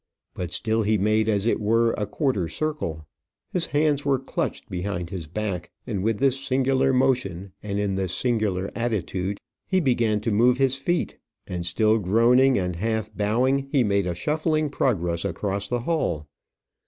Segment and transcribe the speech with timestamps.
[0.33, 3.05] But still he made as it were a quarter circle.
[3.53, 8.11] His hands were clutched behind his back, and with this singular motion, and in this
[8.11, 9.37] singular attitude,
[9.67, 14.15] he began to move his feet; and still groaning and half bowing, he made a
[14.15, 16.25] shuffling progress across the hall.